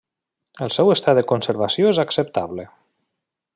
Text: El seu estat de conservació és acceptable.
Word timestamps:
El 0.65 0.73
seu 0.77 0.89
estat 0.93 1.19
de 1.19 1.25
conservació 1.33 1.93
és 1.93 2.01
acceptable. 2.07 2.69